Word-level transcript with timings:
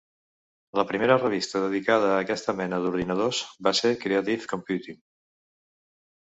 La 0.77 0.85
primera 0.91 1.17
revista 1.19 1.61
dedicada 1.65 2.09
a 2.13 2.15
aquesta 2.21 2.55
mena 2.61 2.79
d'ordinadors 2.85 3.43
va 3.69 3.75
ser 3.81 3.93
"Creative 4.07 4.49
Computing". 4.55 4.99